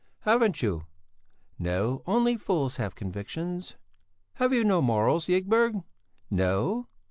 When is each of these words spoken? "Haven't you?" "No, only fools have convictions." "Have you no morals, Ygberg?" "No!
"Haven't 0.21 0.63
you?" 0.63 0.87
"No, 1.59 2.01
only 2.07 2.35
fools 2.35 2.77
have 2.77 2.95
convictions." 2.95 3.75
"Have 4.37 4.51
you 4.51 4.63
no 4.63 4.81
morals, 4.81 5.29
Ygberg?" 5.29 5.83
"No! 6.31 6.87